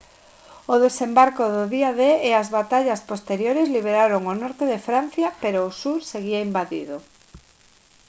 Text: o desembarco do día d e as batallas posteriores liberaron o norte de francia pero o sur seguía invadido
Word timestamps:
o 0.73 0.75
desembarco 0.85 1.43
do 1.55 1.63
día 1.75 1.91
d 2.01 2.01
e 2.29 2.31
as 2.41 2.47
batallas 2.57 3.01
posteriores 3.11 3.71
liberaron 3.75 4.21
o 4.31 4.33
norte 4.43 4.63
de 4.71 4.83
francia 4.87 5.27
pero 5.43 5.59
o 5.63 5.75
sur 5.81 5.99
seguía 6.11 6.45
invadido 6.47 6.97